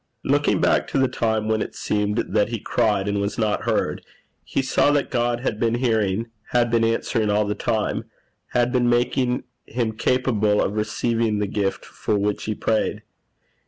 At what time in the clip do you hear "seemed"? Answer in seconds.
1.75-2.17